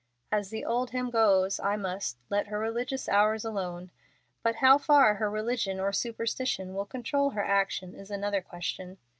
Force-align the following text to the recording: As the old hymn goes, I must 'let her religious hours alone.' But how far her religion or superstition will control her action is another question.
As 0.31 0.49
the 0.49 0.65
old 0.65 0.89
hymn 0.89 1.11
goes, 1.11 1.59
I 1.59 1.75
must 1.75 2.17
'let 2.31 2.47
her 2.47 2.57
religious 2.57 3.07
hours 3.07 3.45
alone.' 3.45 3.91
But 4.41 4.55
how 4.55 4.79
far 4.79 5.13
her 5.13 5.29
religion 5.29 5.79
or 5.79 5.93
superstition 5.93 6.73
will 6.73 6.85
control 6.87 7.29
her 7.29 7.43
action 7.45 7.93
is 7.93 8.09
another 8.09 8.41
question. 8.41 8.97